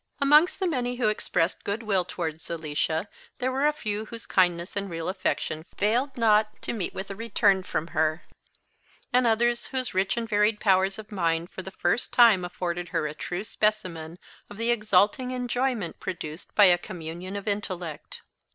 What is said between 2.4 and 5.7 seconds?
Alicia there were a few whose kindness and real affection